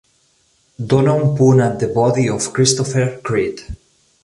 Dona 0.93 1.13
un 1.25 1.35
punt 1.41 1.61
a 1.67 1.69
The 1.83 1.91
Body 1.99 2.25
of 2.37 2.49
Christopher 2.57 3.07
Creed 3.29 3.65